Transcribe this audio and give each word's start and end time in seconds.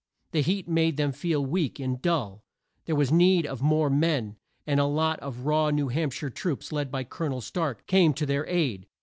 The 0.31 0.41
heat 0.41 0.67
made 0.67 0.97
them 0.97 1.11
feel 1.11 1.45
weak 1.45 1.79
and 1.79 2.01
dull. 2.01 2.43
There 2.85 2.95
was 2.95 3.11
need 3.11 3.45
of 3.45 3.61
more 3.61 3.87
men, 3.87 4.35
and 4.65 4.79
a 4.79 4.85
lot 4.85 5.19
of 5.19 5.45
raw 5.45 5.69
New 5.69 5.89
Hamp 5.89 6.11
shire 6.11 6.31
troops, 6.31 6.71
led 6.71 6.89
by 6.91 7.03
Col 7.03 7.27
o 7.27 7.29
nel 7.29 7.41
Stark 7.41 7.85
came 7.85 8.15
to 8.15 8.25
their 8.25 8.47
aid. 8.47 8.87